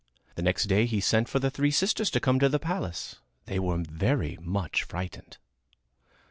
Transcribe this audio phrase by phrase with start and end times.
[0.33, 3.17] The next day he sent for the three sisters to come to the palace.
[3.45, 5.37] They were very much frightened.